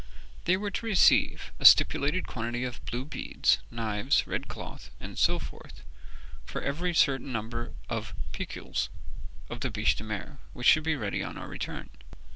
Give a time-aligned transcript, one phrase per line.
[0.45, 5.37] They were to receive a stipulated quantity of blue beads, knives, red cloth, and so
[5.37, 5.83] forth,
[6.43, 8.89] for every certain number of piculs
[9.47, 11.91] of the biche de mer which should be ready on our return.